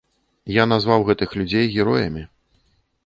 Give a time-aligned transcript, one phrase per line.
[0.53, 2.23] Я назваў гэтых людзей героямі.